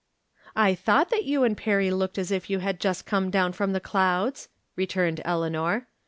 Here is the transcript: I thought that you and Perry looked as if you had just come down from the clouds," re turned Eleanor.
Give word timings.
I 0.55 0.73
thought 0.73 1.11
that 1.11 1.25
you 1.25 1.43
and 1.43 1.55
Perry 1.55 1.91
looked 1.91 2.17
as 2.17 2.31
if 2.31 2.49
you 2.49 2.57
had 2.57 2.79
just 2.79 3.05
come 3.05 3.29
down 3.29 3.53
from 3.53 3.71
the 3.71 3.79
clouds," 3.79 4.49
re 4.75 4.87
turned 4.87 5.21
Eleanor. 5.23 5.85